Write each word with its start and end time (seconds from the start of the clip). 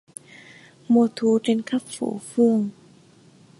Mùa 0.87 1.07
thu 1.15 1.39
trên 1.43 1.61
khắp 1.61 1.81
phố 1.81 2.17
phường 2.33 2.69